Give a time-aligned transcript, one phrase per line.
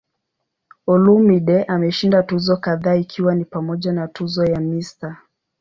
[0.91, 5.17] Olumide ameshinda tuzo kadhaa ikiwa ni pamoja na tuzo ya "Mr.